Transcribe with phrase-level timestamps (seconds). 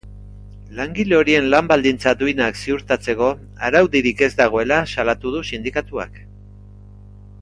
[0.77, 3.27] Langile horien lan baldintza duinak ziurtatzeko
[3.69, 6.19] araudirik ez dagoela salatu du sindikatuak.